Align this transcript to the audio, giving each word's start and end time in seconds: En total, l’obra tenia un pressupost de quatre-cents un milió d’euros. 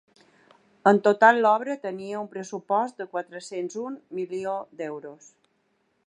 En 0.91 0.99
total, 1.07 1.41
l’obra 1.45 1.75
tenia 1.83 2.21
un 2.23 2.31
pressupost 2.35 3.03
de 3.03 3.07
quatre-cents 3.11 3.77
un 3.83 3.99
milió 4.21 4.55
d’euros. 4.81 5.29